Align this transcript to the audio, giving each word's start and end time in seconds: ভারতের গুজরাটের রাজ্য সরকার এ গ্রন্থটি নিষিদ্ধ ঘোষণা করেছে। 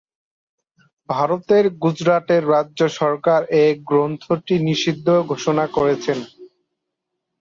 ভারতের 1.09 1.65
গুজরাটের 1.83 2.43
রাজ্য 2.53 2.79
সরকার 2.99 3.41
এ 3.59 3.75
গ্রন্থটি 3.89 4.55
নিষিদ্ধ 4.67 5.07
ঘোষণা 5.29 5.65
করেছে। 5.75 6.13